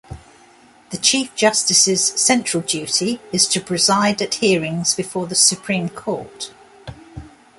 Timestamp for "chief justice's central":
0.97-2.63